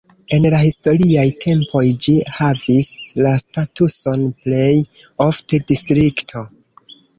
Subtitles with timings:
[0.35, 2.89] En la historiaj tempoj ĝi havis
[3.27, 4.73] la statuson plej
[5.29, 6.47] ofte distrikto.